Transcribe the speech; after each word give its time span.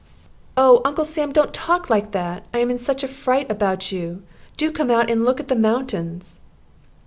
"Oh, 0.57 0.81
Uncle 0.83 1.05
Sam, 1.05 1.31
don't 1.31 1.53
talk 1.53 1.87
like 1.87 2.09
that. 2.09 2.43
I 2.55 2.57
am 2.57 2.71
in 2.71 2.79
such 2.79 3.03
a 3.03 3.07
fright 3.07 3.51
about 3.51 3.91
you. 3.91 4.23
Do 4.57 4.71
come 4.71 4.89
out 4.89 5.11
and 5.11 5.23
look 5.23 5.39
at 5.39 5.47
the 5.47 5.55
mountains." 5.55 6.39